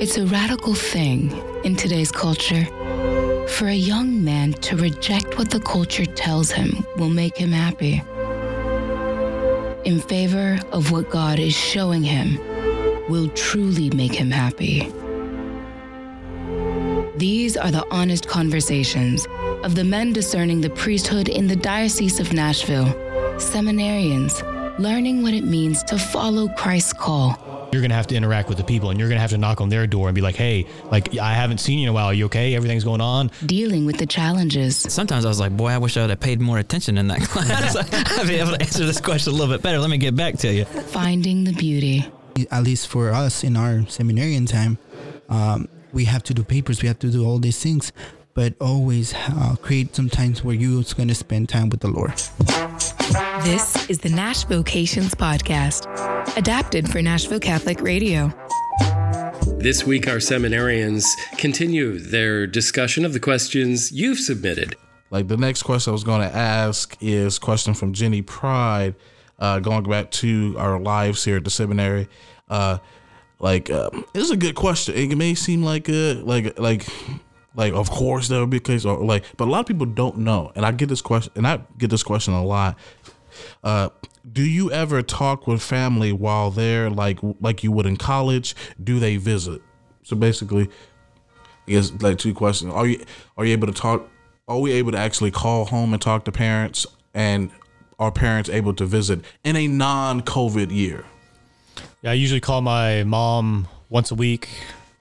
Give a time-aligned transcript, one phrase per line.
[0.00, 1.32] It's a radical thing
[1.64, 2.64] in today's culture
[3.48, 8.02] for a young man to reject what the culture tells him will make him happy
[9.84, 12.38] in favor of what God is showing him
[13.08, 14.92] will truly make him happy.
[17.16, 19.26] These are the honest conversations
[19.64, 22.92] of the men discerning the priesthood in the Diocese of Nashville,
[23.38, 24.42] seminarians
[24.78, 27.47] learning what it means to follow Christ's call.
[27.70, 29.68] You're gonna have to interact with the people, and you're gonna have to knock on
[29.68, 32.06] their door and be like, "Hey, like I haven't seen you in a while.
[32.06, 32.54] Are you okay?
[32.54, 34.76] Everything's going on." Dealing with the challenges.
[34.76, 37.20] Sometimes I was like, "Boy, I wish I would have paid more attention in that
[37.28, 37.76] class.
[37.76, 40.38] I'd be able to answer this question a little bit better." Let me get back
[40.38, 40.64] to you.
[40.64, 42.06] Finding the beauty.
[42.50, 44.78] At least for us in our seminarian time,
[45.28, 46.80] um, we have to do papers.
[46.82, 47.92] We have to do all these things,
[48.32, 52.12] but always uh, create some times where you're going to spend time with the Lord.
[53.42, 55.86] This is the Nash Vocations Podcast,
[56.36, 58.32] adapted for Nashville Catholic Radio.
[59.58, 61.04] This week, our seminarians
[61.36, 64.76] continue their discussion of the questions you've submitted.
[65.10, 68.94] Like the next question I was going to ask is question from Jenny Pride,
[69.38, 72.08] uh, going back to our lives here at the seminary.
[72.48, 72.78] Uh,
[73.38, 74.94] like, uh, this is a good question.
[74.94, 76.88] It may seem like a like like
[77.58, 79.86] like of course that would be a case, or like, but a lot of people
[79.86, 80.52] don't know.
[80.54, 82.78] And I get this question, and I get this question a lot.
[83.62, 83.90] Uh,
[84.30, 88.54] do you ever talk with family while they're like like you would in college?
[88.82, 89.62] Do they visit?
[90.02, 90.68] So basically,
[91.66, 92.72] I guess like two questions.
[92.72, 93.04] Are you
[93.36, 94.08] are you able to talk?
[94.46, 96.86] Are we able to actually call home and talk to parents?
[97.14, 97.50] And
[97.98, 101.04] are parents able to visit in a non-COVID year?
[102.02, 104.48] Yeah, I usually call my mom once a week,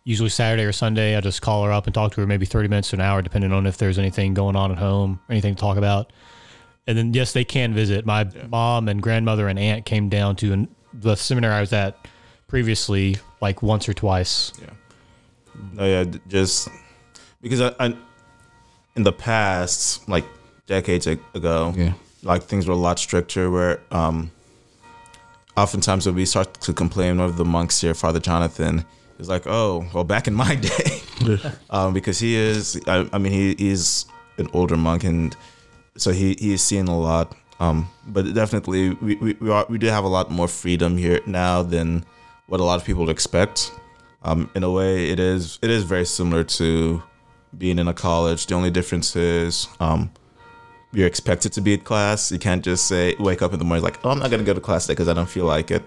[0.03, 1.15] usually Saturday or Sunday.
[1.15, 3.21] I just call her up and talk to her maybe 30 minutes to an hour,
[3.21, 6.11] depending on if there's anything going on at home, anything to talk about.
[6.87, 8.05] And then, yes, they can visit.
[8.05, 8.47] My yeah.
[8.47, 12.07] mom and grandmother and aunt came down to the seminary I was at
[12.47, 14.53] previously, like once or twice.
[14.59, 14.69] Yeah.
[15.73, 16.69] No, yeah, just
[17.41, 17.95] because I, I
[18.95, 20.25] in the past, like
[20.65, 21.93] decades ago, yeah.
[22.23, 24.31] like things were a lot stricter where um,
[25.55, 28.85] oftentimes when we start to complain of the monks here, Father Jonathan,
[29.19, 30.55] is like, oh, well, back in my
[31.27, 31.39] day,
[31.69, 34.05] um, because he is, I, I mean, he is
[34.37, 35.35] an older monk, and
[35.97, 37.35] so he he is seeing a lot.
[37.59, 41.19] Um, but definitely, we we we, are, we do have a lot more freedom here
[41.25, 42.05] now than
[42.47, 43.71] what a lot of people would expect.
[44.23, 47.01] Um, in a way, it is it is very similar to
[47.57, 48.45] being in a college.
[48.47, 50.11] The only difference is um,
[50.93, 52.31] you're expected to be at class.
[52.31, 54.53] You can't just say wake up in the morning like, oh, I'm not gonna go
[54.53, 55.83] to class today because I don't feel like it.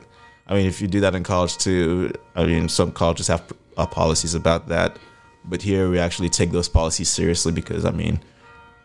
[0.46, 3.86] I mean, if you do that in college too, I mean, some colleges have uh,
[3.86, 4.98] policies about that,
[5.44, 8.20] but here we actually take those policies seriously because I mean,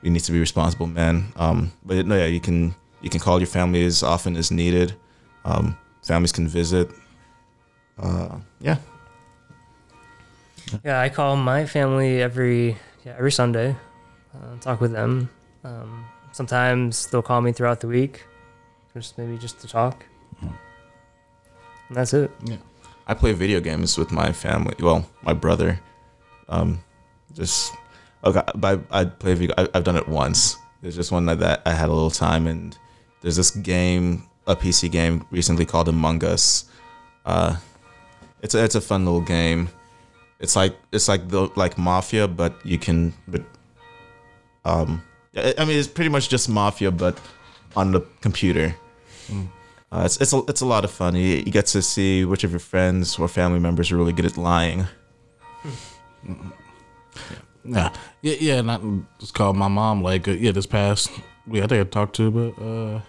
[0.06, 1.34] we need to be responsible men.
[1.36, 4.94] Um, but no, yeah, you can you can call your family as often as needed.
[5.44, 6.92] Um, families can visit.
[7.98, 8.78] Uh, yeah.
[10.84, 13.76] Yeah, I call my family every yeah every Sunday.
[14.34, 15.30] Uh, talk with them.
[15.64, 18.26] Um, sometimes they'll call me throughout the week,
[18.94, 20.06] just maybe just to talk.
[20.42, 22.32] And that's it.
[22.44, 22.58] Yeah.
[23.08, 24.76] I play video games with my family.
[24.80, 25.80] Well, my brother.
[26.50, 26.80] Um,
[27.34, 27.74] just
[28.26, 28.42] okay.
[28.64, 29.56] I, I play video.
[29.58, 30.58] I, have done it once.
[30.82, 32.78] There's just one that I had a little time, and
[33.22, 36.66] there's this game, a PC game recently called Among Us.
[37.26, 37.58] Uh,
[38.42, 39.70] it's a, it's a fun little game.
[40.40, 43.42] It's like it's like the like Mafia, but you can but
[44.66, 45.02] um
[45.36, 47.20] I mean, it's pretty much just mafia, but
[47.76, 48.76] on the computer.
[49.28, 49.48] Mm.
[49.92, 51.16] Uh, it's it's a, it's a lot of fun.
[51.16, 54.26] You, you, get to see which of your friends or family members are really good
[54.26, 54.86] at lying.
[56.26, 56.54] Mm.
[57.32, 57.90] Yeah, yeah,
[58.22, 58.56] yeah.
[58.56, 58.80] And I
[59.20, 61.12] just called my mom like uh, yeah, this past
[61.48, 61.64] week.
[61.64, 63.02] I think I talked to, but uh,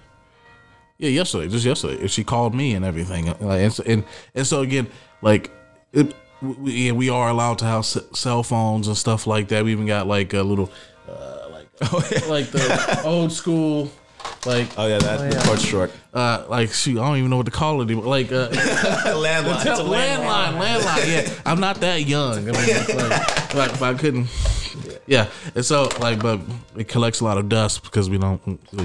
[0.98, 3.26] yeah, yesterday, just yesterday, she called me and everything.
[3.26, 4.88] Like, and, so, and and so again,
[5.22, 5.50] like
[5.92, 9.64] it, we, we are allowed to have cell phones and stuff like that.
[9.64, 10.70] We even got like a little.
[11.08, 11.36] Uh,
[11.80, 12.20] yeah.
[12.28, 13.90] like the old school,
[14.46, 15.30] like oh yeah, that oh, yeah.
[15.30, 15.92] the cord short.
[16.14, 18.06] Uh, like shoot, I don't even know what to call it anymore.
[18.06, 21.06] Like uh, landline, landline, landline, landline.
[21.08, 22.48] Yeah, I'm not that young.
[22.48, 24.28] I mean, like, like, I couldn't.
[25.06, 26.40] Yeah, and so like, but
[26.76, 28.40] it collects a lot of dust because we don't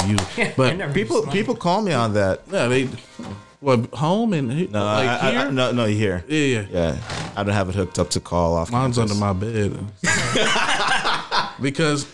[0.08, 0.38] use.
[0.38, 0.56] It.
[0.56, 2.42] But people people call me on that.
[2.52, 2.90] Yeah, they.
[3.60, 6.26] What home and no, like I, I, I, no, no, here.
[6.28, 7.32] Yeah, yeah, yeah.
[7.36, 8.72] I don't have it hooked up to call off.
[8.72, 9.12] Mine's campus.
[9.12, 9.78] under my bed
[11.62, 12.08] because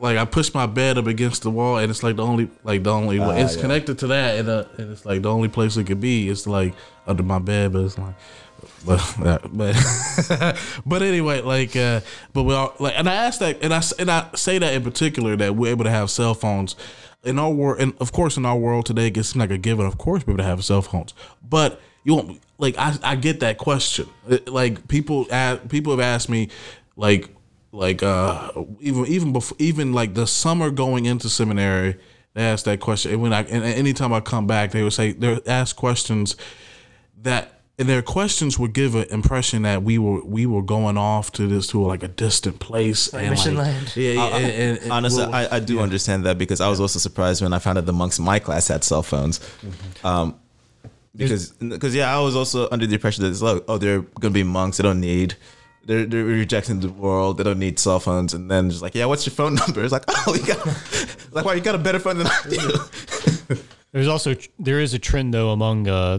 [0.00, 2.82] like I push my bed up against the wall, and it's like the only like
[2.84, 3.62] the only uh, it's yeah.
[3.62, 6.28] connected to that, and, uh, and it's like the only place it could be.
[6.28, 6.74] It's like
[7.06, 8.14] under my bed, but it's like.
[8.84, 9.00] But
[9.52, 9.76] but
[10.86, 12.00] but anyway, like uh,
[12.32, 14.82] but we all like, and I asked that, and I and I say that in
[14.82, 16.74] particular that we're able to have cell phones
[17.24, 19.86] in our world, and of course in our world today, it gets like a given.
[19.86, 21.14] Of course, we're able to have cell phones,
[21.48, 24.08] but you won't like I, I get that question.
[24.28, 26.48] It- Like people ask, people have asked me
[26.96, 27.28] like
[27.72, 28.50] like uh
[28.80, 31.96] even even before even like the summer going into seminary
[32.34, 35.12] they ask that question and when I and anytime I come back they would say
[35.12, 36.34] they ask questions
[37.22, 41.30] that and their questions would give an impression that we were we were going off
[41.32, 43.92] to this to like a distant place Like and mission like, land.
[43.96, 46.80] yeah, yeah and, and- and- Honestly, well, I, I do understand that because I was
[46.80, 49.38] also surprised when I found out the monks in my class had cell phones.
[49.38, 50.06] Mm-hmm.
[50.06, 50.34] Um,
[51.14, 54.32] because, because yeah, I was also under the impression that it's like, oh, they're gonna
[54.34, 54.76] be monks.
[54.78, 55.34] They don't need,
[55.88, 57.38] they're they're rejecting the world.
[57.38, 58.34] They don't need cell phones.
[58.34, 59.82] And then just like, yeah, what's your phone number?
[59.82, 60.64] It's like, oh, you got,
[61.32, 63.56] like, wow, you got a better phone than I do.
[63.92, 66.18] There's also there is a trend though among uh,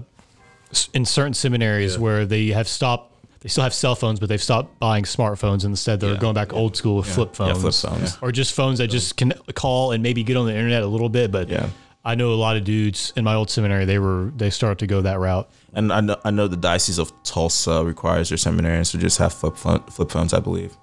[0.94, 3.06] in certain seminaries where they have stopped.
[3.42, 5.64] They still have cell phones, but they've stopped buying smartphones.
[5.64, 6.20] Instead, they're Yeah.
[6.20, 8.18] going back old school with flip Yeah, phones, flip phones.
[8.22, 11.08] or just phones that just can call and maybe get on the internet a little
[11.08, 11.32] bit.
[11.32, 11.70] But Yeah.
[12.04, 13.86] I know a lot of dudes in my old seminary.
[13.86, 15.50] They were they started to go that route.
[15.74, 19.34] And I know, I know the diocese of Tulsa requires their seminarians to just have
[19.34, 20.34] flip phone, flip phones.
[20.34, 20.78] I believe.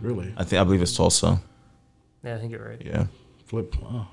[0.00, 1.40] really I think I believe it's Tulsa.
[2.24, 2.82] Yeah, I think you're right.
[2.84, 3.06] Yeah.
[3.46, 4.08] flip oh.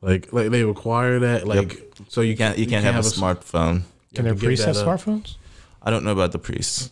[0.00, 3.82] like like they require that like so you You can't you can't have, a smartphone.
[4.14, 5.36] Can You their have priests have smartphones?
[5.82, 6.90] I don't know about the priests.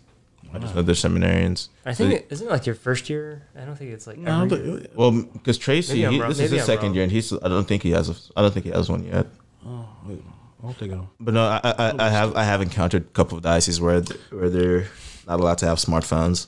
[0.52, 1.68] I just know they're seminarians.
[1.86, 3.46] I think it, isn't it like your first year?
[3.56, 4.86] I don't think it's like No, every but- year.
[4.94, 6.28] Well, because Tracy, Maybe I'm he, wrong.
[6.30, 6.94] this is Maybe his I'm second wrong.
[6.96, 7.32] year, and he's.
[7.32, 8.08] I don't think he has.
[8.10, 9.26] A, I don't think he has one yet.
[9.64, 10.22] oh, wait,
[10.60, 12.34] I don't think I But no, I, I, I have.
[12.36, 14.86] I have encountered a couple of dioceses where th- where they're
[15.28, 16.46] not allowed to have smartphones,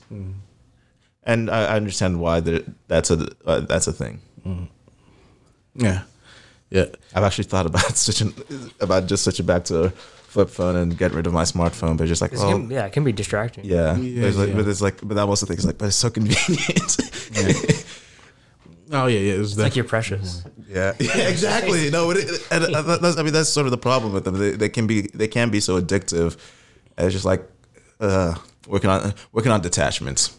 [1.23, 4.19] and I, I understand why they're- that's a uh, that's a thing.
[5.75, 6.03] yeah
[6.69, 6.85] yeah
[7.15, 8.33] I've actually thought about switching
[8.79, 9.93] about just switching back to a
[10.33, 12.69] flip phone and get rid of my smartphone, but just like, 'Cause it well, can-
[12.71, 13.65] yeah, it can be distracting.
[13.65, 14.55] yeah, Yeah, There's like, yeah.
[14.57, 15.57] but it's like, but that was the thing.
[15.57, 16.97] It's like, but it's so convenient.
[18.91, 20.43] oh yeah yeah it's, It's like you're precious.
[20.67, 21.89] Yeah, yeah, exactly.
[21.91, 24.37] No, it, it, and uh, that's, I mean that's sort of the problem with them.
[24.37, 26.37] They, they can be they can be so addictive.
[26.97, 27.41] It's just like
[27.99, 28.33] uh,
[28.67, 30.35] working on working on detachments.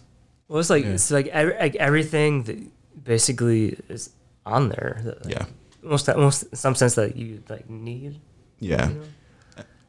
[0.49, 2.59] Well, it's like it's like, every, like everything that
[3.05, 4.11] basically is
[4.45, 5.01] on there.
[5.05, 5.47] That, like, Yeah,
[5.83, 8.21] most almost in some sense that you like need.
[8.61, 8.91] yeah.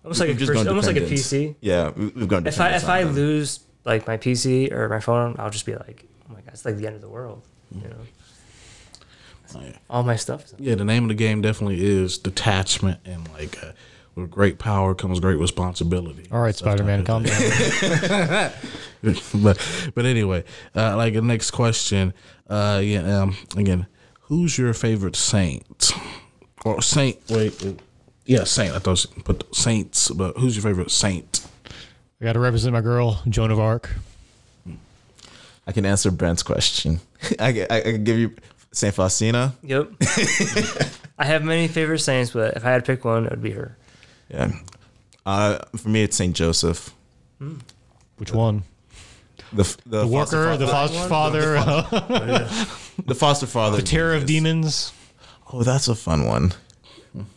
[0.05, 1.01] Almost like a just pers- almost like a.
[1.01, 1.55] PC.
[1.61, 2.45] Yeah, we- we've gone.
[2.47, 3.15] If I if I them.
[3.15, 6.63] lose like my PC or my phone, I'll just be like, oh my god, it's
[6.65, 7.41] like the end of the world.
[7.73, 7.95] You know,
[9.55, 9.71] Oh, yeah.
[9.89, 10.45] all my stuff.
[10.45, 13.71] Is yeah the name of the game definitely is detachment and like uh,
[14.15, 18.51] with great power comes great responsibility All right, Stuff Spider Man, like calm down.
[19.43, 20.43] but but anyway
[20.75, 22.13] uh, like the next question
[22.49, 23.85] uh yeah um again
[24.21, 25.91] who's your favorite saint
[26.65, 27.79] or saint wait
[28.25, 31.45] yeah saint I thought I put saints but who's your favorite saint
[32.21, 33.89] I got to represent my girl, Joan of Arc.
[35.67, 37.01] I can answer Brent's question.
[37.39, 38.33] I, can- I, I can give you
[38.71, 39.53] Saint Faustina.
[39.63, 39.91] Yep.
[41.19, 43.51] I have many favorite saints, but if I had to pick one, it would be
[43.51, 43.77] her.
[44.29, 44.53] Yeah,
[45.25, 46.93] uh, for me it's Saint Joseph.
[48.17, 48.63] Which one?
[49.51, 52.45] The f- the, The foster worker, fa- the foster father,
[53.05, 54.93] the foster father, the terror of demons.
[55.51, 56.53] Oh, that's a fun one.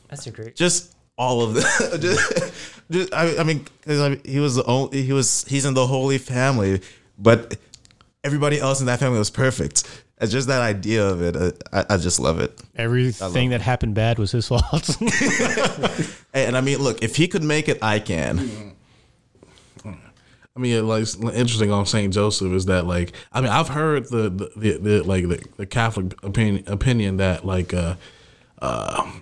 [0.08, 0.56] That's a great.
[0.56, 1.60] just all of the
[2.00, 2.52] just,
[2.90, 5.74] just- I, I mean because I mean, he was the only he was he's in
[5.74, 6.80] the holy family
[7.18, 7.56] but
[8.24, 9.84] everybody else in that family was perfect
[10.20, 13.94] it's just that idea of it uh, I, I just love it Everything that happened
[13.94, 14.62] bad was his fault.
[16.34, 18.74] and i mean look if he could make it i can
[19.84, 24.08] I mean, like it's interesting on Saint Joseph is that like I mean I've heard
[24.08, 27.94] the the, the, the like the, the Catholic opinion opinion that like uh
[28.60, 29.14] uh like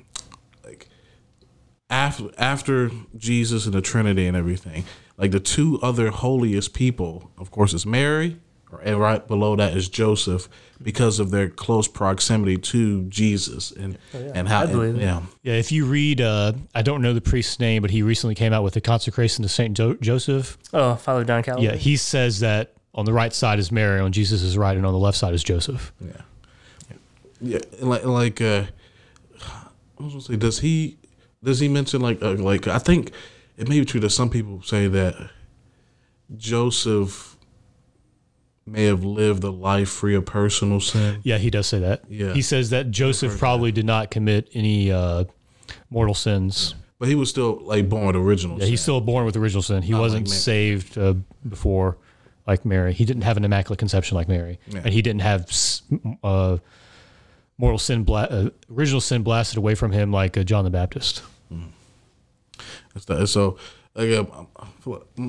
[1.90, 4.84] after after Jesus and the Trinity and everything
[5.16, 8.38] like the two other holiest people of course is Mary
[8.82, 10.48] and right below that is Joseph
[10.82, 15.02] because of their close proximity to Jesus and and how I believe it.
[15.02, 18.34] yeah yeah, if you read, uh, I don't know the priest's name, but he recently
[18.34, 20.58] came out with the consecration to Saint jo- Joseph.
[20.74, 21.66] Oh, Father Don Calloway.
[21.66, 24.92] Yeah, he says that on the right side is Mary, on Jesus' right, and on
[24.92, 25.92] the left side is Joseph.
[26.00, 26.10] Yeah,
[27.40, 28.64] yeah, and like like uh,
[29.40, 30.98] I was gonna say, does he
[31.46, 33.12] does he mention like uh, like I think
[33.56, 35.14] it may be true that some people say that
[36.36, 37.36] Joseph
[38.66, 41.20] may have lived a life free of personal sin.
[41.22, 42.02] Yeah, he does say that.
[42.08, 42.32] Yeah.
[42.34, 45.24] he says that Joseph probably did not commit any uh,
[45.88, 46.74] mortal sins.
[46.98, 48.56] But he was still like born with original.
[48.58, 48.70] Yeah, sin.
[48.70, 49.82] he's still born with original sin.
[49.82, 50.36] He Not wasn't Mary.
[50.38, 51.14] saved uh,
[51.48, 51.98] before,
[52.46, 52.92] like Mary.
[52.92, 54.80] He didn't have an immaculate conception like Mary, Yeah.
[54.84, 55.48] and he didn't have
[56.24, 56.56] uh,
[57.58, 61.22] mortal sin, bla- uh, original sin blasted away from him like uh, John the Baptist.
[62.94, 63.26] That's that.
[63.28, 63.58] So
[63.94, 64.24] like uh,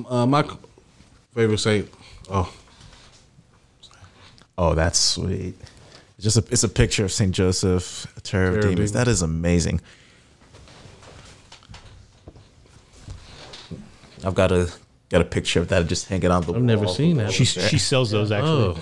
[0.08, 0.44] uh, my
[1.34, 1.88] favorite saint.
[2.30, 2.52] Oh,
[4.58, 5.54] oh that's sweet
[6.16, 8.90] it's just a, it's a picture of saint joseph a terror of Terror of demons
[8.90, 8.92] demons.
[8.92, 9.80] that is amazing
[14.24, 14.70] I've got a
[15.08, 16.60] got a picture of that just hanging on the wall.
[16.60, 17.32] I've never seen that.
[17.32, 18.76] She she sells those actually.
[18.76, 18.78] Oh,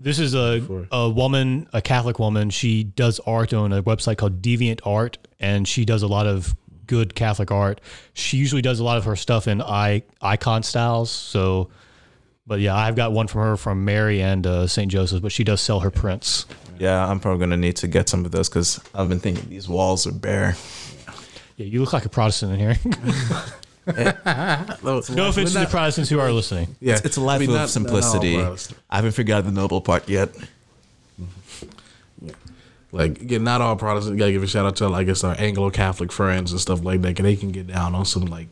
[0.00, 2.50] This is a a woman, a Catholic woman.
[2.50, 6.54] She does art on a website called Deviant Art, and she does a lot of
[6.86, 7.80] good Catholic art.
[8.14, 11.10] She usually does a lot of her stuff in i icon styles.
[11.10, 11.70] So,
[12.46, 15.44] but yeah, I've got one from her from Mary and uh, Saint Joseph, but she
[15.44, 16.46] does sell her prints.
[16.78, 19.68] Yeah, I'm probably gonna need to get some of those because I've been thinking these
[19.68, 20.56] walls are bare.
[21.56, 22.76] Yeah, you look like a Protestant in here.
[23.96, 26.76] no offense to the Protestants who are listening.
[26.80, 26.94] yeah.
[26.94, 28.36] It's, it's a life I mean, of not- not simplicity.
[28.36, 28.78] Protestant.
[28.90, 30.30] I haven't figured out the noble part yet.
[32.90, 34.14] Like, again, not all Protestants.
[34.14, 36.82] You gotta give a shout out to, I guess, our Anglo Catholic friends and stuff
[36.82, 37.16] like that.
[37.16, 38.48] 'cause they can get down on some like,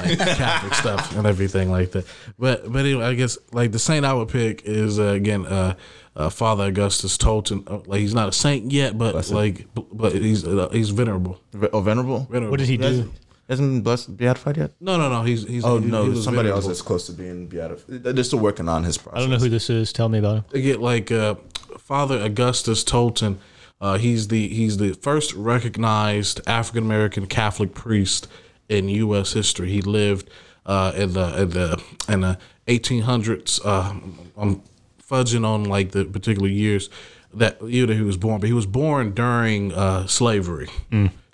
[0.00, 2.06] like Catholic stuff and everything like that.
[2.38, 5.74] But, but anyway, I guess like the saint I would pick is uh, again uh,
[6.16, 7.70] uh, Father Augustus Tolton.
[7.70, 9.32] Uh, like he's not a saint yet, but Blessed.
[9.32, 11.38] like, b- but he's uh, he's venerable.
[11.52, 12.20] Ve- Oh, venerable.
[12.30, 12.52] venerable.
[12.52, 13.12] What did he do?
[13.48, 14.72] Isn't blessed beatified yet?
[14.80, 15.22] No, no, no.
[15.22, 15.64] He's he's.
[15.64, 16.70] Oh he- no, he somebody else venerable.
[16.70, 18.02] is close to being beatified.
[18.02, 19.18] They're still working on his process.
[19.18, 19.92] I don't know who this is.
[19.92, 20.62] Tell me about him.
[20.62, 21.34] Get like uh,
[21.78, 23.36] Father Augustus Tolton.
[23.80, 28.28] Uh, he's the he's the first recognized African American Catholic priest
[28.70, 29.32] in U.S.
[29.34, 29.68] history.
[29.70, 30.30] He lived
[30.64, 33.60] uh, in the in the in the 1800s.
[33.62, 33.94] Uh,
[34.38, 34.62] I'm
[35.02, 36.88] fudging on like the particular years
[37.34, 40.68] that year that he was born, but he was born during uh, slavery.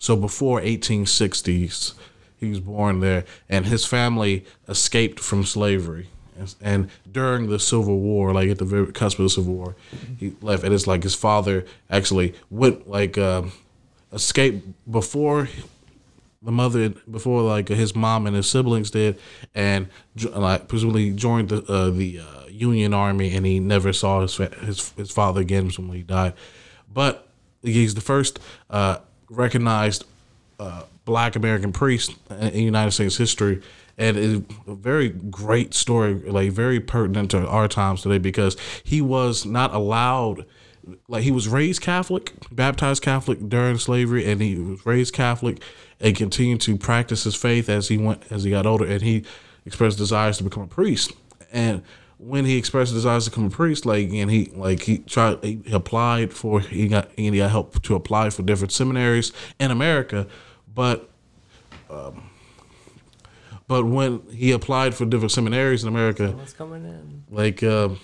[0.01, 1.93] So before 1860s,
[2.39, 6.09] he was born there, and his family escaped from slavery.
[6.63, 9.77] And- during the Civil War, like at the very cusp of the Civil War,
[10.19, 10.65] he left.
[10.65, 13.53] And it's like his father actually went like um
[14.11, 15.49] escaped before
[16.43, 19.19] the mother, before like his mom and his siblings did,
[19.55, 19.89] and
[20.33, 24.93] like presumably joined the uh, the uh, Union Army, and he never saw his his
[24.97, 26.33] his father again when he died.
[26.91, 27.29] But
[27.63, 28.41] he's the first
[28.71, 28.99] uh,
[29.31, 30.05] recognized
[30.59, 33.63] uh, Black American priest in United States history,
[33.97, 39.01] and it's a very great story, like very pertinent to our times today because he
[39.01, 40.45] was not allowed.
[41.09, 45.63] Like he was raised Catholic, baptized Catholic during slavery, and he was raised Catholic
[46.01, 49.25] and continued to practice his faith as he went as he got older, and he
[49.67, 51.13] expressed desires to become a priest.
[51.53, 51.83] And
[52.23, 55.63] when he expressed desires to become a priest, like and he like he tried he
[55.73, 60.27] applied for he got and he got help to apply for different seminaries in America,
[60.75, 61.09] but
[61.89, 62.31] um,
[63.67, 67.25] but when he applied for different seminaries in America, What's coming in?
[67.31, 67.99] like um,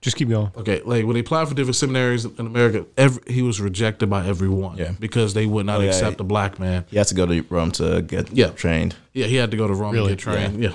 [0.00, 0.50] Just keep going.
[0.56, 4.26] okay, like when he applied for different seminaries in America, every, he was rejected by
[4.26, 4.92] everyone Yeah.
[4.98, 6.84] because they would not Oh, yeah, accept he- a black man.
[6.90, 8.48] He had to go to Rome to get Yeah.
[8.48, 8.96] trained.
[9.12, 10.10] Yeah, he had to go to Rome Really?
[10.10, 10.62] to get trained.
[10.62, 10.72] Yeah,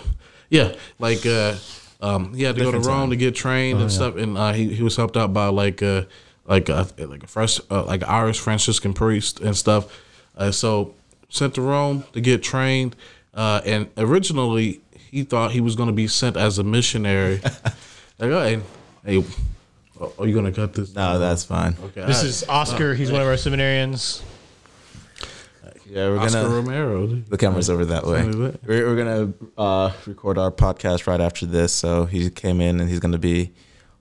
[0.50, 1.56] yeah, like uh,
[2.02, 3.10] um, he had to go to Rome time.
[3.12, 6.04] to get trained and stuff, and uh, he he was helped out by like uh,
[6.46, 10.02] like uh, like a fresh uh, like an Irish Franciscan priest and stuff.
[10.36, 10.94] Uh, so
[11.30, 12.96] sent to Rome to get trained,
[13.34, 17.40] uh, and originally he thought he was going to be sent as a missionary.
[18.20, 18.62] like, oh, hey,
[19.04, 19.26] hey,
[20.00, 20.94] oh, are you going to cut this?
[20.94, 21.76] No, that's fine.
[21.86, 22.06] okay.
[22.06, 22.94] This I- is Oscar.
[22.94, 24.22] He's one of our seminarians.
[25.90, 26.56] Yeah, we're Oscar gonna.
[26.56, 27.06] Romero.
[27.08, 28.22] The camera's over that way.
[28.22, 28.68] Something like that.
[28.68, 31.72] We're, we're gonna uh, record our podcast right after this.
[31.74, 33.54] So he came in and he's gonna be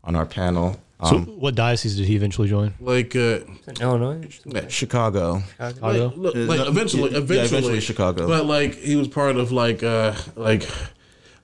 [0.05, 0.81] on our panel.
[1.05, 2.73] So, Um, what diocese did he eventually join?
[2.81, 4.29] Like, uh, In Illinois?
[4.69, 5.43] Chicago.
[5.59, 6.07] Chicago.
[6.09, 8.27] Like, look, Uh, like no, eventually, yeah, eventually, eventually Chicago.
[8.27, 10.67] But like he was part of like uh like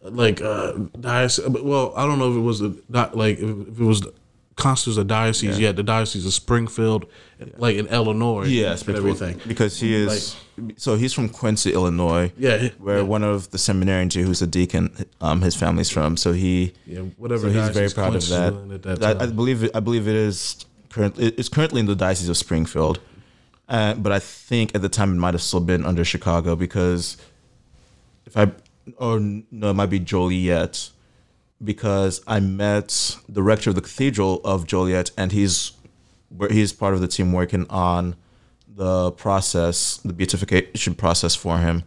[0.02, 1.46] like uh diocese.
[1.48, 4.02] Well, I don't know if it was a not like if it was
[4.56, 5.76] constitutes a diocese yet.
[5.76, 7.06] The diocese of Springfield,
[7.56, 9.40] like in Illinois, Yes, and everything.
[9.46, 10.36] because he is.
[10.76, 12.32] so he's from Quincy, Illinois.
[12.36, 13.02] Yeah, where yeah.
[13.02, 16.16] one of the seminarians here, who's a deacon, um, his family's from.
[16.16, 18.52] So he, Yeah, whatever So he's very proud of that.
[18.52, 21.80] was in at that I, I believe it, I believe it is currently it's currently
[21.80, 23.00] in the diocese of Springfield,
[23.68, 27.16] uh, but I think at the time it might have still been under Chicago because
[28.26, 28.52] if I
[28.98, 30.90] or no, it might be Joliet
[31.62, 35.72] because I met the rector of the cathedral of Joliet, and he's
[36.50, 38.16] he's part of the team working on
[38.66, 41.84] the process, the beatification process for him.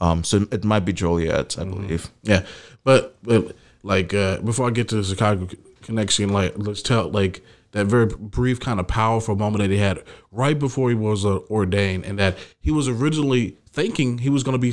[0.00, 2.10] Um, so it might be Joliet, I believe.
[2.22, 2.44] Yeah,
[2.84, 5.48] but but like uh, before I get to the Chicago
[5.82, 10.02] connection, like let's tell like that very brief kind of powerful moment that he had
[10.30, 14.52] right before he was uh, ordained, and that he was originally thinking he was going
[14.52, 14.72] to be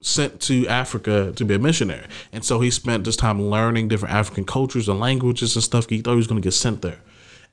[0.00, 4.14] sent to Africa to be a missionary, and so he spent this time learning different
[4.14, 5.88] African cultures and languages and stuff.
[5.88, 7.00] He thought he was going to get sent there,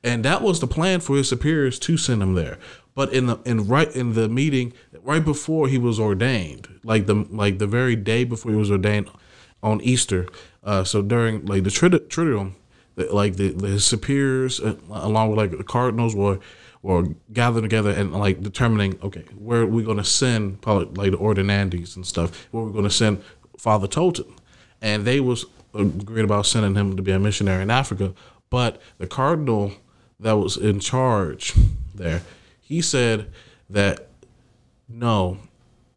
[0.04, 2.60] and that was the plan for his superiors to send him there.
[2.94, 7.26] But in the in right in the meeting right before he was ordained, like the
[7.30, 9.10] like the very day before he was ordained
[9.64, 10.28] on Easter,
[10.64, 12.56] uh, so during like the Triduum,
[13.10, 16.40] like the, the superiors uh, along with like the cardinals were
[16.82, 21.12] were gathering together and like determining okay where we're we going to send probably like
[21.12, 23.22] the ordinandes and stuff where we're going to send
[23.58, 24.34] Father Tolton,
[24.82, 28.14] and they was agreed about sending him to be a missionary in Africa,
[28.50, 29.74] but the cardinal
[30.20, 31.54] that was in charge
[31.94, 32.24] there,
[32.60, 33.32] he said
[33.70, 34.08] that
[34.90, 35.38] no,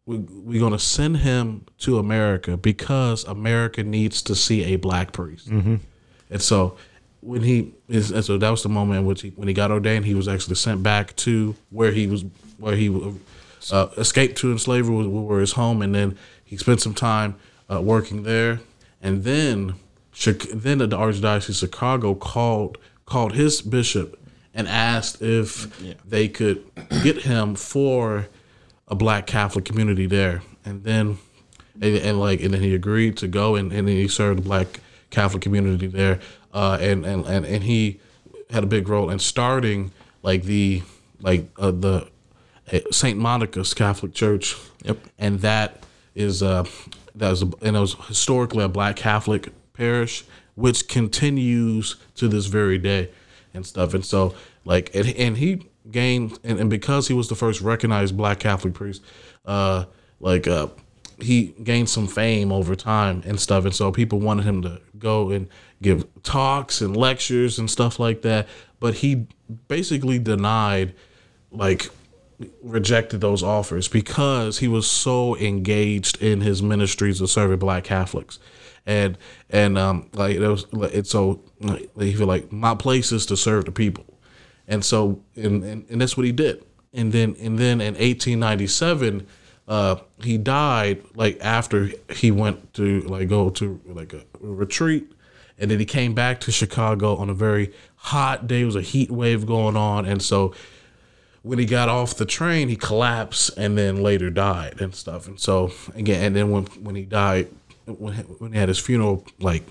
[0.05, 5.11] we, we're going to send him to America because America needs to see a black
[5.11, 5.49] priest.
[5.49, 5.77] Mm-hmm.
[6.29, 6.77] And so
[7.25, 9.71] when he is, and so that was the moment in which he, when he got
[9.71, 12.23] ordained, he was actually sent back to where he was,
[12.57, 12.89] where he
[13.71, 17.35] uh, escaped to in slavery, where his home, and then he spent some time
[17.71, 18.59] uh, working there,
[19.01, 19.75] and then
[20.53, 24.19] then the Archdiocese of Chicago called called his bishop
[24.53, 25.93] and asked if yeah.
[26.05, 26.63] they could
[27.03, 28.27] get him for
[28.87, 31.17] a black Catholic community there, and then
[31.81, 34.43] and, and, like and then he agreed to go and, and then he served the
[34.43, 34.79] black
[35.09, 36.19] Catholic community there,
[36.55, 37.99] uh, and, and and and he
[38.49, 39.91] had a big role in starting
[40.23, 40.81] like the
[41.19, 42.07] like uh, the
[42.71, 44.55] uh, Saint Monica's Catholic Church.
[44.83, 45.83] Yep, and that
[46.15, 46.63] is uh
[47.13, 50.23] that was a, and it was historically a black Catholic parish,
[50.55, 53.09] which continues to this very day
[53.53, 54.33] and stuff, and so
[54.63, 58.73] like and, and he gained and, and because he was the first recognized black Catholic
[58.73, 59.03] priest,
[59.45, 59.83] uh,
[60.21, 60.67] like uh,
[61.19, 65.31] he gained some fame over time and stuff, and so people wanted him to go
[65.31, 65.49] and
[65.85, 68.47] give talks and lectures and stuff like that,
[68.79, 69.27] but he
[69.67, 70.93] basically denied,
[71.51, 71.89] like
[72.61, 78.39] rejected those offers because he was so engaged in his ministries of serving black Catholics.
[78.85, 79.17] And
[79.49, 81.41] and um like it was it's so
[81.97, 84.05] he feel like my place is to serve the people
[84.67, 86.63] and so, and, and, and that's what he did.
[86.93, 89.27] And then, and then in 1897,
[89.67, 95.11] uh, he died like after he went to like go to like a retreat,
[95.57, 98.61] and then he came back to Chicago on a very hot day.
[98.61, 100.53] It was a heat wave going on, and so
[101.43, 105.27] when he got off the train, he collapsed and then later died and stuff.
[105.27, 107.49] And so again, and then when when he died,
[107.85, 109.63] when when he had his funeral, like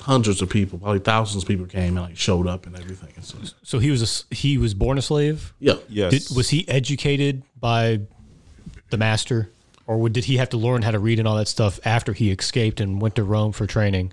[0.00, 3.12] hundreds of people, probably thousands of people came and like showed up and everything.
[3.16, 5.52] And so, so he was a, he was born a slave.
[5.58, 5.74] Yeah.
[5.88, 6.10] Yes.
[6.10, 8.00] Did, was he educated by
[8.90, 9.50] the master,
[9.88, 12.30] or did he have to learn how to read and all that stuff after he
[12.30, 14.12] escaped and went to Rome for training?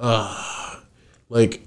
[0.00, 0.80] Uh,
[1.28, 1.66] like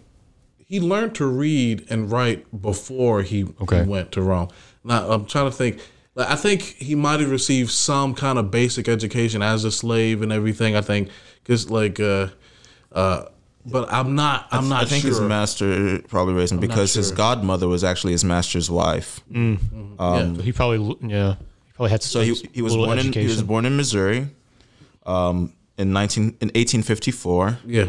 [0.58, 3.84] he learned to read and write before he, okay.
[3.84, 4.50] he went to Rome.
[4.84, 5.80] Now I'm trying to think.
[6.18, 10.32] I think he might have received some kind of basic education as a slave and
[10.32, 10.76] everything.
[10.76, 11.10] I think
[11.44, 12.30] because like uh,
[12.94, 13.26] uh,
[13.66, 14.48] but I'm not.
[14.50, 14.84] I'm not.
[14.84, 15.10] I think sure.
[15.10, 17.02] his master probably raised him I'm because sure.
[17.02, 19.20] his godmother was actually his master's wife.
[19.30, 20.00] Mm.
[20.00, 22.04] Um, yeah, so he probably yeah he probably had.
[22.04, 23.22] So he, he was born education.
[23.22, 24.28] in he was born in Missouri,
[25.06, 27.60] um, in nineteen in eighteen fifty four.
[27.66, 27.88] Yeah.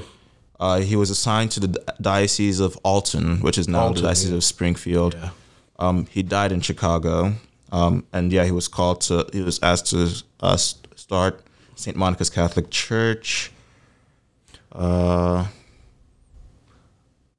[0.58, 4.30] Uh, he was assigned to the diocese of Alton, which is now Alton, the diocese
[4.30, 4.36] yeah.
[4.36, 5.14] of Springfield.
[5.14, 5.30] Yeah.
[5.78, 7.34] Um, he died in Chicago,
[7.70, 9.28] um, and yeah, he was called to.
[9.32, 11.42] He was asked to uh, start
[11.74, 13.52] Saint Monica's Catholic Church.
[14.72, 15.46] Uh,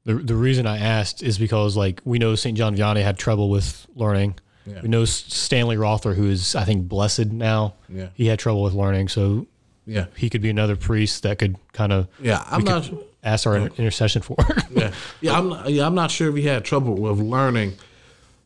[0.05, 2.57] the the reason I asked is because like we know St.
[2.57, 4.35] John Vianney had trouble with learning.
[4.67, 4.81] Yeah.
[4.81, 7.75] We know Stanley Rother, who is I think blessed now.
[7.87, 8.09] Yeah.
[8.13, 9.47] He had trouble with learning, so
[9.85, 12.43] yeah, he could be another priest that could kind of yeah.
[12.49, 12.91] I'm not
[13.23, 13.65] ask our oh.
[13.65, 14.35] intercession for.
[14.71, 15.37] yeah, yeah.
[15.37, 15.85] I'm not, yeah.
[15.85, 17.73] I'm not sure if he had trouble with learning,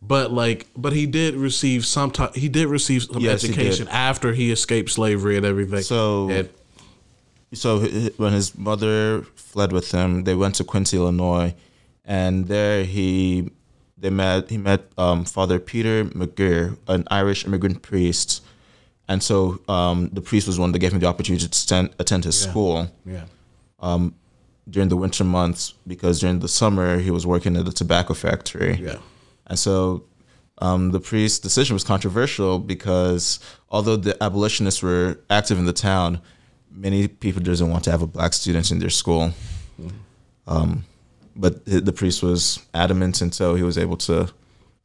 [0.02, 2.32] but like, but he did receive some time.
[2.36, 5.82] He did receive some yes, education he after he escaped slavery and everything.
[5.82, 6.30] So.
[6.30, 6.50] And,
[7.54, 7.80] so
[8.16, 11.54] when his mother fled with him, they went to Quincy, Illinois,
[12.06, 13.52] and there he
[14.02, 18.44] they met he met um, Father Peter McGirr, an Irish immigrant priest,
[19.08, 22.26] and so um, the priest was one that gave him the opportunity to attend, attend
[22.26, 22.50] his yeah.
[22.50, 22.92] school.
[23.06, 23.26] Yeah.
[23.80, 24.16] Um,
[24.70, 28.76] during the winter months, because during the summer he was working at the tobacco factory.
[28.76, 28.98] Yeah.
[29.48, 30.06] And so
[30.60, 36.22] um, the priest's decision was controversial because although the abolitionists were active in the town,
[36.72, 39.34] many people doesn't want to have a black student in their school.
[40.48, 40.86] Um,
[41.36, 44.30] but the priest was adamant, and so he was able to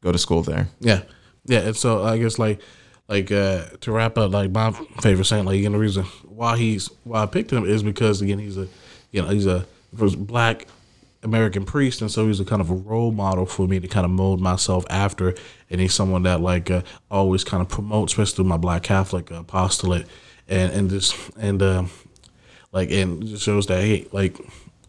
[0.01, 0.67] go to school there.
[0.79, 1.03] Yeah,
[1.45, 1.59] yeah.
[1.59, 2.61] And so I guess like
[3.07, 6.89] like uh, to wrap up, like my favorite saint, like again, the reason why he's
[7.03, 8.67] why I picked him is because again he's a
[9.11, 10.67] you know he's a black
[11.23, 14.05] American priest, and so he's a kind of a role model for me to kind
[14.05, 15.35] of mold myself after,
[15.69, 20.07] and he's someone that like uh, always kind of promotes, especially my black Catholic apostolate
[20.47, 21.85] and and just and uh,
[22.71, 24.37] like and just shows that hey like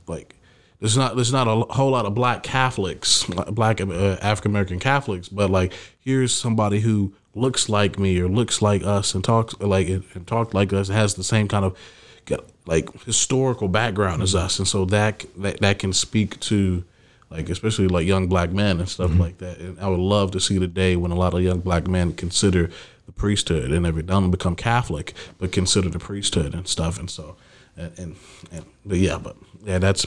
[0.07, 0.35] like
[0.81, 5.29] there's not there's not a whole lot of black Catholics, black uh, African American Catholics,
[5.29, 9.89] but like here's somebody who looks like me or looks like us and talks like
[9.89, 11.77] and talk like us, has the same kind of
[12.67, 16.85] like historical background as us, and so that that that can speak to
[17.31, 19.59] like especially like young black men and stuff like that.
[19.59, 22.15] And I would love to see the day when a lot of young black men
[22.15, 22.71] consider
[23.07, 26.99] the priesthood and every don't become Catholic, but consider the priesthood and stuff.
[26.99, 27.37] And so,
[27.77, 28.17] and and,
[28.53, 30.07] and but yeah, but yeah, that's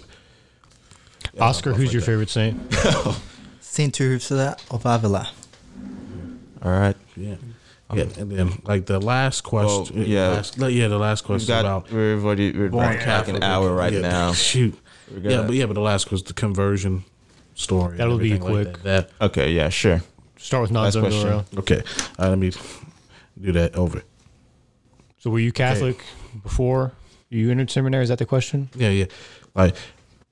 [1.39, 2.60] Oscar, who's your favorite saint?
[3.62, 5.30] Saint Teresa of Avila.
[6.62, 6.96] All right.
[7.15, 7.36] yeah.
[7.94, 10.30] Yeah, and then like the last question, Well, yeah.
[10.30, 13.44] last, yeah, the last We've question got about we're already we're born like Catholic, an
[13.44, 14.32] hour right yeah, now.
[14.34, 14.80] Shoot,
[15.12, 17.04] We're yeah, but yeah, but the last was the conversion
[17.54, 17.98] story.
[17.98, 18.84] That'll be everything like quick.
[18.84, 19.10] that.
[19.20, 20.02] Okay, yeah, sure.
[20.38, 21.28] Start with Last non-zone question.
[21.30, 21.46] around.
[21.58, 21.82] Okay,
[22.17, 22.52] all right, let me
[23.41, 24.04] do that over.
[25.20, 26.02] So were you Catholic
[26.44, 26.94] before
[27.30, 28.04] you entered seminary?
[28.04, 28.70] Is that the question?
[28.74, 29.06] Yeah, yeah.
[29.54, 29.76] Like,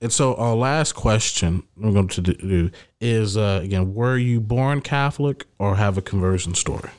[0.01, 4.81] and so our last question we're going to do is uh, again: Were you born
[4.81, 6.89] Catholic or have a conversion story?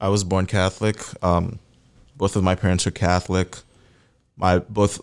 [0.00, 0.98] I was born Catholic.
[1.22, 1.58] Um,
[2.16, 3.58] both of my parents are Catholic.
[4.36, 5.00] My both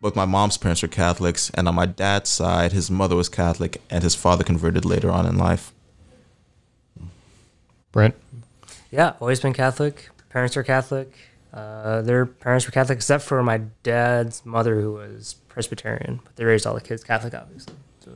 [0.00, 3.82] both my mom's parents are Catholics, and on my dad's side, his mother was Catholic,
[3.90, 5.72] and his father converted later on in life.
[7.92, 8.14] Brent?
[8.90, 10.08] Yeah, always been Catholic.
[10.30, 11.12] Parents are Catholic.
[11.52, 16.20] Uh, their parents were Catholic, except for my dad's mother, who was Presbyterian.
[16.24, 17.74] But they raised all the kids Catholic, obviously.
[18.02, 18.12] So,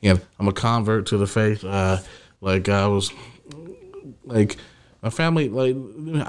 [0.00, 1.64] Yeah, I'm a convert to the faith.
[1.64, 1.98] Uh,
[2.40, 3.12] like I was,
[4.24, 4.56] like
[5.02, 5.74] my family, like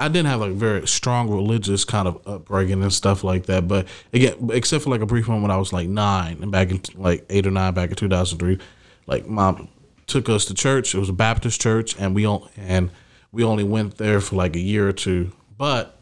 [0.00, 3.68] I didn't have like very strong religious kind of upbringing and stuff like that.
[3.68, 6.70] But again, except for like a brief moment when I was like nine and back
[6.70, 8.58] in like eight or nine back in 2003,
[9.06, 9.68] like mom
[10.06, 10.94] took us to church.
[10.94, 12.90] It was a Baptist church, and we all and
[13.32, 15.96] we only went there for like a year or two, but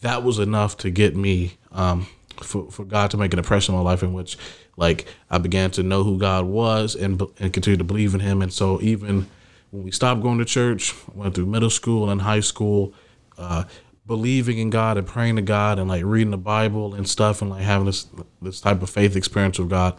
[0.00, 2.06] that was enough to get me um,
[2.42, 4.36] for for God to make an impression on my life in which
[4.76, 8.42] like I began to know who God was and and continue to believe in Him.
[8.42, 9.28] And so even
[9.70, 12.92] when we stopped going to church, went through middle school and high school,
[13.38, 13.64] uh,
[14.06, 17.50] believing in God and praying to God and like reading the Bible and stuff and
[17.50, 18.08] like having this
[18.42, 19.98] this type of faith experience with God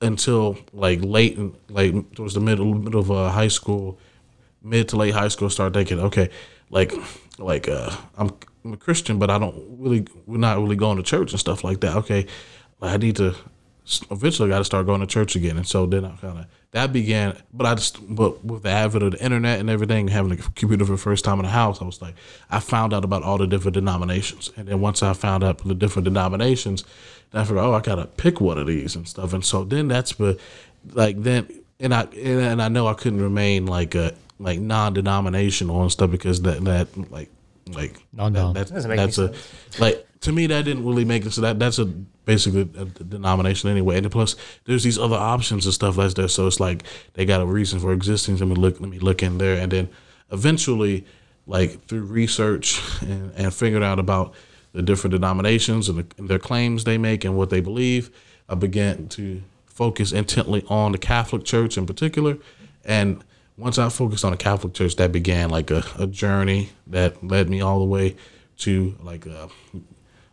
[0.00, 3.98] until like late like towards the middle middle of uh, high school
[4.62, 6.30] mid to late high school start thinking, okay,
[6.70, 6.92] like
[7.38, 8.30] like uh I'm
[8.64, 11.64] I'm a Christian, but I don't really we're not really going to church and stuff
[11.64, 11.96] like that.
[11.96, 12.26] Okay,
[12.80, 13.34] I need to
[14.10, 16.92] eventually got to start going to church again, and so then I kind of that
[16.92, 17.36] began.
[17.52, 20.84] But I just but with the advent of the internet and everything, having a computer
[20.84, 22.14] for the first time in the house, I was like,
[22.50, 25.74] I found out about all the different denominations, and then once I found out the
[25.74, 26.84] different denominations,
[27.30, 29.88] then I figured, oh, I gotta pick one of these and stuff, and so then
[29.88, 30.38] that's but
[30.92, 31.48] like then
[31.80, 36.10] and I and, and I know I couldn't remain like a like non-denominational and stuff
[36.10, 37.30] because that that like
[37.68, 38.54] like Non-dom.
[38.54, 41.32] that, that's Doesn't make any that's a like to me that didn't really make it
[41.32, 43.98] so that that's a basically a denomination anyway.
[43.98, 46.28] And plus there's these other options and stuff like that.
[46.28, 48.36] So it's like they got a reason for existing.
[48.36, 49.60] Let me look let me look in there.
[49.60, 49.88] And then
[50.30, 51.06] eventually
[51.46, 54.34] like through research and, and figuring out about
[54.72, 58.10] the different denominations and, the, and their claims they make and what they believe
[58.48, 59.40] i began to
[59.74, 62.38] focus intently on the catholic church in particular.
[62.84, 63.24] And
[63.56, 67.48] once I focused on the Catholic Church, that began like a, a journey that led
[67.48, 68.16] me all the way
[68.58, 69.48] to like a,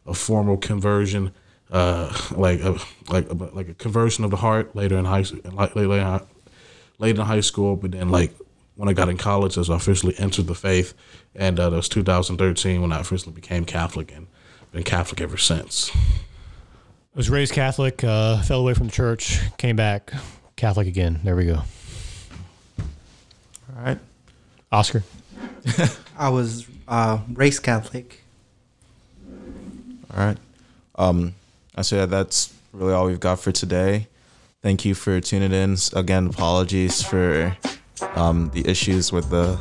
[0.06, 1.32] a formal conversion,
[1.72, 2.78] uh, like a
[3.10, 6.22] like a, like a conversion of the heart later in high like later
[6.98, 7.76] later in high school.
[7.76, 8.34] But then like
[8.76, 10.94] when I got in college, as I officially entered the faith,
[11.36, 14.28] and uh, that was 2013 when I officially became Catholic and
[14.72, 15.92] been Catholic ever since.
[17.14, 20.14] I was raised Catholic, uh, fell away from the church, came back
[20.56, 21.20] Catholic again.
[21.24, 21.64] There we go.
[23.82, 24.00] All right.
[24.72, 25.04] Oscar?
[26.20, 28.22] I was uh, raised Catholic.
[30.14, 30.38] All right.
[30.96, 31.34] Um,
[31.76, 34.06] I say that's really all we've got for today.
[34.62, 35.78] Thank you for tuning in.
[35.94, 37.58] Again, apologies for
[38.14, 39.60] um, the issues with the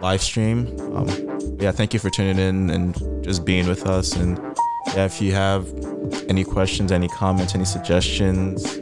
[0.00, 0.66] live stream.
[0.96, 1.06] Um,
[1.60, 4.16] yeah, thank you for tuning in and just being with us.
[4.16, 4.38] And
[4.88, 5.68] yeah, if you have
[6.28, 8.80] any questions, any comments, any suggestions,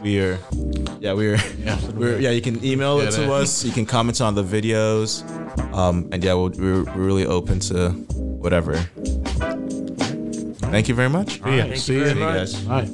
[0.00, 0.38] we are.
[1.04, 1.36] Yeah, we're.
[1.64, 3.62] Yeah, We're, yeah, you can email Yeah, it to that- us.
[3.64, 5.22] You can comment on the videos,
[5.74, 7.90] um, and yeah, we'll, we're, we're really open to
[8.44, 8.76] whatever.
[10.72, 11.42] Thank you very much.
[11.42, 12.36] All right, Thank see you you very you much.
[12.36, 12.66] guys.
[12.66, 12.88] All right.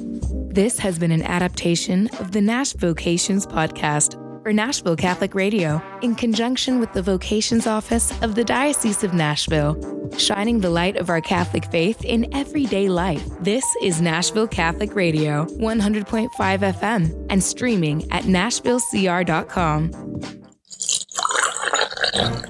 [0.53, 6.15] This has been an adaptation of the Nash Vocations podcast for Nashville Catholic Radio in
[6.15, 9.77] conjunction with the Vocations Office of the Diocese of Nashville,
[10.17, 13.23] shining the light of our Catholic faith in everyday life.
[13.41, 19.91] This is Nashville Catholic Radio, 100.5 FM, and streaming at nashvillecr.com.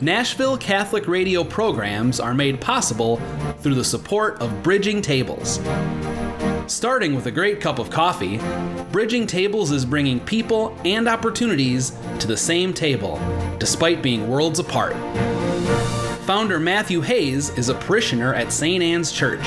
[0.01, 3.17] Nashville Catholic Radio programs are made possible
[3.59, 5.59] through the support of Bridging Tables.
[6.71, 8.39] Starting with a great cup of coffee,
[8.93, 13.19] Bridging Tables is bringing people and opportunities to the same table,
[13.59, 14.93] despite being worlds apart.
[16.25, 18.81] founder Matthew Hayes is a parishioner at St.
[18.81, 19.45] Anne's Church.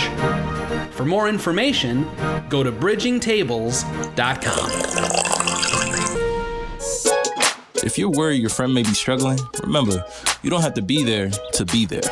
[0.91, 2.07] For more information,
[2.51, 4.71] go to bridgingtables.com.
[7.77, 10.05] If you're worried your friend may be struggling, remember,
[10.43, 12.03] you don't have to be there to be there.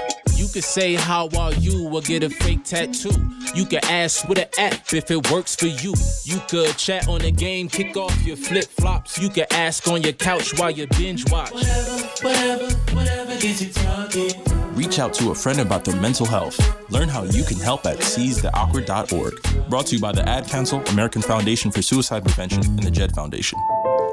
[0.42, 3.12] You could say how are you or get a fake tattoo.
[3.54, 5.94] You could ask with an app if it works for you.
[6.24, 9.20] You could chat on the game, kick off your flip flops.
[9.20, 11.52] You could ask on your couch while you binge watch.
[11.52, 14.32] Whatever, whatever, whatever gets you talking.
[14.74, 16.58] Reach out to a friend about their mental health.
[16.90, 19.68] Learn how you can help at seizetheawkward.org.
[19.70, 23.14] Brought to you by the Ad Council, American Foundation for Suicide Prevention, and the JED
[23.14, 23.60] Foundation.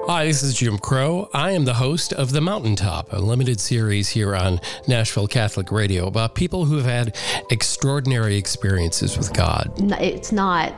[0.08, 1.30] Hi, this is Jim Crow.
[1.34, 6.08] I am the host of The Mountaintop, a limited series here on Nashville Catholic Radio
[6.08, 7.16] about people who have had
[7.52, 9.72] extraordinary experiences with God.
[10.02, 10.74] It's not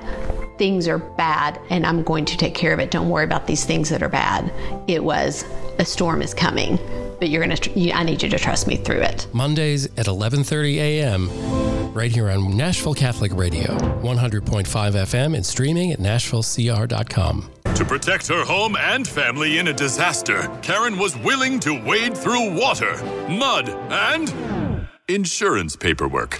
[0.57, 2.91] things are bad and I'm going to take care of it.
[2.91, 4.51] Don't worry about these things that are bad.
[4.87, 5.45] It was
[5.79, 6.77] a storm is coming,
[7.19, 9.27] but you're going to I need you to trust me through it.
[9.33, 11.93] Mondays at 11:30 a.m.
[11.93, 17.49] right here on Nashville Catholic Radio, 100.5 FM and streaming at nashvillecr.com.
[17.75, 22.53] To protect her home and family in a disaster, Karen was willing to wade through
[22.53, 22.95] water,
[23.27, 26.39] mud, and insurance paperwork.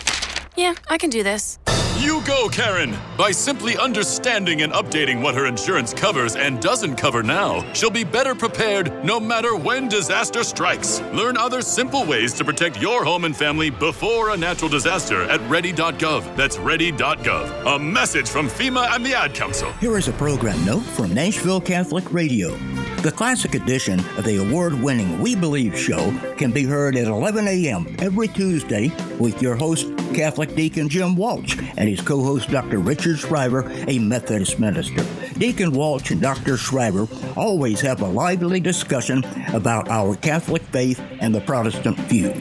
[0.56, 1.58] Yeah, I can do this.
[1.98, 2.96] You go, Karen!
[3.18, 8.04] By simply understanding and updating what her insurance covers and doesn't cover now, she'll be
[8.04, 11.02] better prepared no matter when disaster strikes.
[11.14, 15.42] Learn other simple ways to protect your home and family before a natural disaster at
[15.50, 16.36] ready.gov.
[16.36, 17.76] That's ready.gov.
[17.76, 19.72] A message from FEMA and the Ad Council.
[19.74, 22.58] Here is a program note from Nashville Catholic Radio.
[23.02, 27.48] The classic edition of the award winning We Believe show can be heard at 11
[27.48, 27.96] a.m.
[28.00, 32.80] every Tuesday with your host, Catholic Deacon Jim Walsh, and his co host, Dr.
[32.80, 35.04] Richard Schreiber, a Methodist minister.
[35.38, 36.58] Deacon Walsh and Dr.
[36.58, 42.34] Schreiber always have a lively discussion about our Catholic faith and the Protestant view.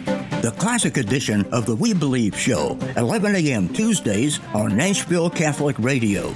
[0.43, 3.69] The classic edition of the We Believe show, 11 a.m.
[3.69, 6.35] Tuesdays on Nashville Catholic Radio.